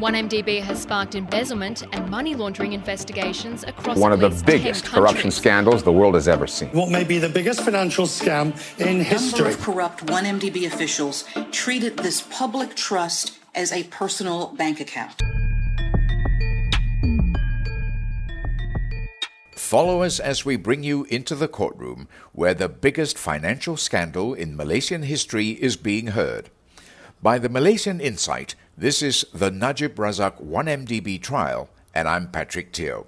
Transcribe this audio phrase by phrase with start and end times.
[0.00, 4.00] 1MDB has sparked embezzlement and money laundering investigations across the world.
[4.00, 6.70] one of the biggest corruption scandals the world has ever seen.
[6.70, 9.52] What may be the biggest financial scam in number history.
[9.52, 15.20] of corrupt 1MDB officials treated this public trust as a personal bank account.
[19.54, 24.56] Follow us as we bring you into the courtroom where the biggest financial scandal in
[24.56, 26.48] Malaysian history is being heard.
[27.22, 33.04] By the Malaysian Insight, this is the Najib Razak 1MDB trial, and I'm Patrick Teo.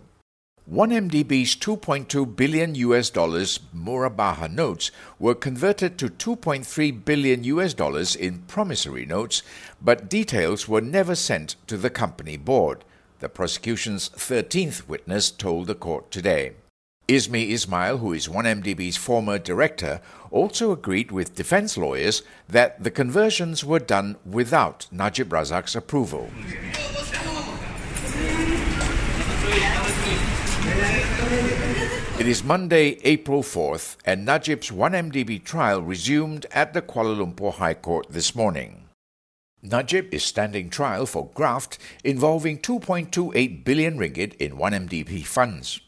[0.71, 8.41] 1MDB's 2.2 billion US dollars Murabaha notes were converted to 2.3 billion US dollars in
[8.41, 9.43] promissory notes,
[9.81, 12.85] but details were never sent to the company board,
[13.21, 16.53] the prosecution's 13th witness told the court today.
[17.09, 23.65] Ismee Ismail, who is 1MDB's former director, also agreed with defense lawyers that the conversions
[23.65, 26.31] were done without Najib Razak's approval.
[32.21, 37.75] It is Monday, April 4th, and Najib's 1MDB trial resumed at the Kuala Lumpur High
[37.75, 38.85] Court this morning.
[39.61, 45.81] Najib is standing trial for graft involving 2.28 billion ringgit in 1MDB funds.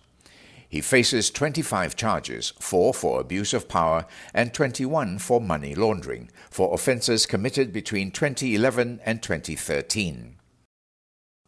[0.74, 6.74] He faces 25 charges, 4 for abuse of power and 21 for money laundering, for
[6.74, 10.34] offences committed between 2011 and 2013.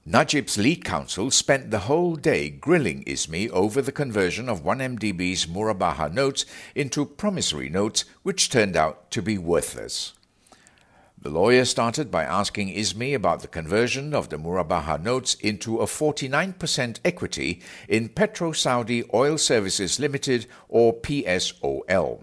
[0.06, 6.12] Najib's lead counsel spent the whole day grilling Ismee over the conversion of 1MDB's Murabaha
[6.12, 6.46] notes
[6.76, 10.12] into promissory notes, which turned out to be worthless.
[11.18, 15.86] The lawyer started by asking Ismee about the conversion of the Murabaha notes into a
[15.86, 22.22] 49% equity in Petro Saudi Oil Services Limited or PSOL.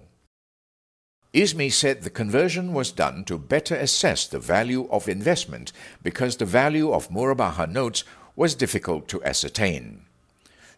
[1.33, 6.45] Ismee said the conversion was done to better assess the value of investment because the
[6.45, 8.03] value of Murabaha notes
[8.35, 10.05] was difficult to ascertain.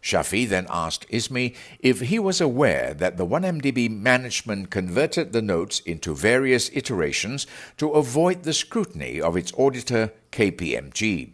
[0.06, 5.80] Shafee then asked Ismee if he was aware that the 1MDB management converted the notes
[5.80, 7.44] into various iterations
[7.78, 11.32] to avoid the scrutiny of its auditor, KPMG.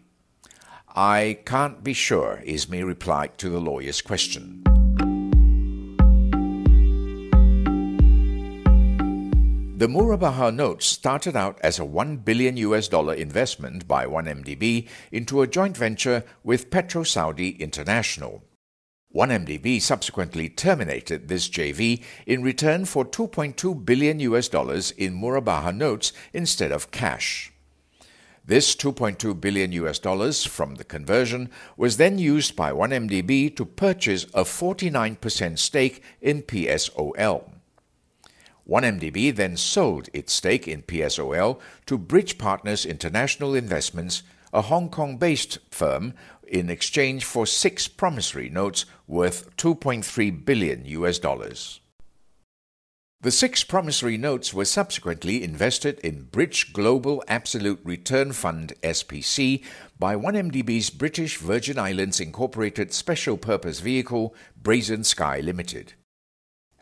[0.97, 4.63] I can't be sure, Ismee replied to the lawyer's question.
[9.77, 15.43] The Murabaha notes started out as a 1 billion US dollar investment by 1MDB into
[15.43, 18.43] a joint venture with Petro Saudi International.
[19.15, 26.13] 1MDB subsequently terminated this JV in return for 2.2 billion US dollars in Murabaha notes
[26.33, 27.53] instead of cash.
[28.45, 34.25] This 2.2 billion US dollars from the conversion was then used by 1MDB to purchase
[34.35, 37.51] a 49% stake in PSOL.
[38.69, 44.23] 1MDB then sold its stake in PSOL to Bridge Partners International Investments,
[44.53, 46.15] a Hong Kong based firm,
[46.47, 51.81] in exchange for six promissory notes worth 2.3 billion US dollars.
[53.23, 59.63] The six promissory notes were subsequently invested in Bridge Global Absolute Return Fund SPC
[59.97, 65.95] by 1MDB's British Virgin Islands Incorporated special purpose vehicle Brazen Sky Limited.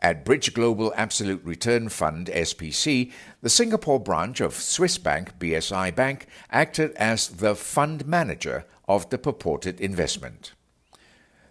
[0.03, 6.25] At Bridge Global Absolute Return Fund SPC, the Singapore branch of Swiss bank BSI Bank
[6.49, 10.53] acted as the fund manager of the purported investment.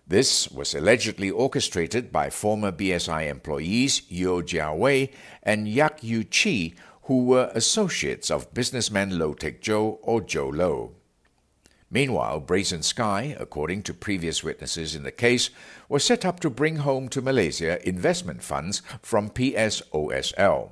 [0.05, 5.12] This was allegedly orchestrated by former BSI employees Yeo Jia Wei
[5.44, 6.75] and Yak Yew Chee,
[7.05, 10.97] who were associates of businessman Low Taek Jho or Jho Low.
[11.91, 15.51] Meanwhile, Brazen Sky, according to previous witnesses in the case,
[15.89, 20.71] was set up to bring home to Malaysia investment funds from PSOSL.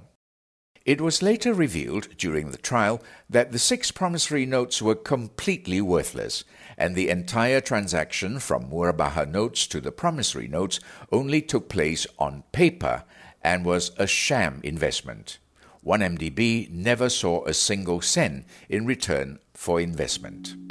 [0.85, 6.45] It was later revealed during the trial that the six promissory notes were completely worthless,
[6.79, 10.79] and the entire transaction from Murabaha notes to the promissory notes
[11.11, 13.05] only took place on paper
[13.43, 15.39] and was a sham investment.
[15.85, 20.68] 1MDB never saw a single sen in return for investment.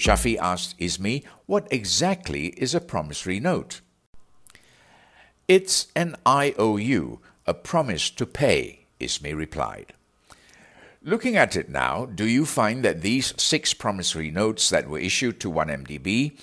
[0.00, 3.82] Shafee asked Ismee what exactly is a promissory note.
[5.46, 9.92] It's an IOU, a promise to pay, Ismee replied.
[11.02, 15.38] Looking at it now, do you find that these six promissory notes that were issued
[15.40, 16.38] to 1MDB,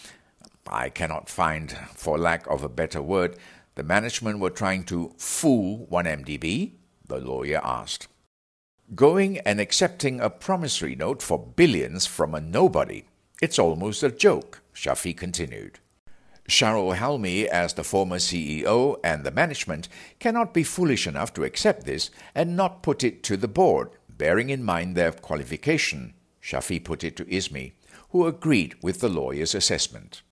[0.68, 3.38] I cannot find, for lack of a better word,
[3.74, 6.74] the management were trying to fool 1MDB?
[7.08, 8.08] The lawyer asked.
[8.94, 13.06] Going and accepting a promissory note for billions from a nobody.
[13.40, 15.78] It's almost a joke, Shafee continued.
[16.50, 21.86] Shahrol Halmi, as the former CEO and the management, cannot be foolish enough to accept
[21.86, 27.04] this and not put it to the board, bearing in mind their qualification, Shafee put
[27.04, 27.74] it to Ismee,
[28.10, 30.24] who agreed with the lawyer's assessment.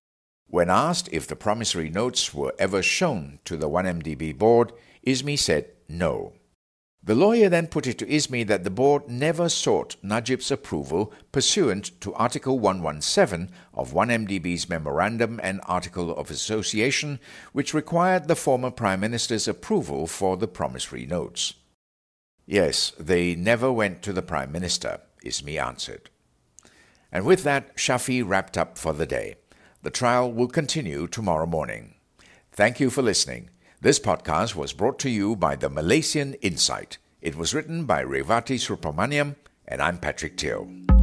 [0.47, 4.71] When asked if the promissory notes were ever shown to the 1MDB board,
[5.03, 6.33] Ismee said no.
[7.05, 11.91] The lawyer then put it to Ismee that the board never sought Najib's approval pursuant
[12.01, 17.19] to Article 117 of 1MDB's Memorandum and Article of Association,
[17.53, 21.53] which required the former Prime Minister's approval for the promissory notes.
[22.47, 26.09] Yes, they never went to the Prime Minister, Ismee answered.
[27.11, 29.35] And with that, Shafee wrapped up for the day.
[29.83, 31.93] The trial will continue tomorrow morning.
[32.51, 33.51] Thank you for listening.
[33.85, 36.97] This podcast was brought to you by the Malaysian Insight.
[37.21, 39.35] It was written by Revati Supramaniam,
[39.67, 40.94] and I'm Patrick Teo.